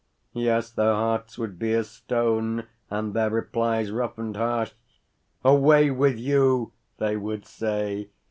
[0.33, 4.71] Yes, their hearts would be as stone, and their replies rough and harsh.
[5.45, 8.09] "Away with you!" they would say.